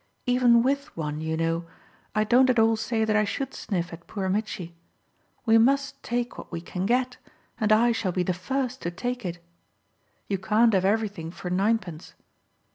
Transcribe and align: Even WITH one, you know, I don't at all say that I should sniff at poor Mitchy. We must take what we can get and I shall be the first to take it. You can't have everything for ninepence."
Even 0.25 0.63
WITH 0.63 0.97
one, 0.97 1.21
you 1.21 1.37
know, 1.37 1.67
I 2.15 2.23
don't 2.23 2.49
at 2.49 2.57
all 2.57 2.75
say 2.75 3.05
that 3.05 3.15
I 3.15 3.23
should 3.23 3.53
sniff 3.53 3.93
at 3.93 4.07
poor 4.07 4.29
Mitchy. 4.29 4.73
We 5.45 5.59
must 5.59 6.01
take 6.01 6.39
what 6.39 6.51
we 6.51 6.59
can 6.59 6.87
get 6.87 7.17
and 7.59 7.71
I 7.71 7.91
shall 7.91 8.11
be 8.11 8.23
the 8.23 8.33
first 8.33 8.81
to 8.81 8.89
take 8.89 9.23
it. 9.23 9.37
You 10.27 10.39
can't 10.39 10.73
have 10.73 10.85
everything 10.85 11.29
for 11.29 11.51
ninepence." 11.51 12.15